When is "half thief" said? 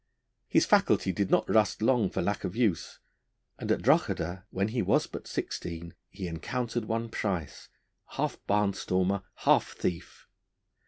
9.35-10.27